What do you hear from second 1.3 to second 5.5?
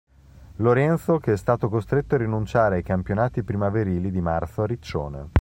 è stato costretto a rinunciare ai campionati primaverili di marzo a Riccione.